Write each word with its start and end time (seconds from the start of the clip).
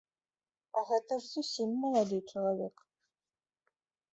А 0.79 0.81
гэта 0.91 1.13
ж 1.25 1.27
зусім 1.33 1.69
малады 1.83 2.19
чалавек. 2.33 2.75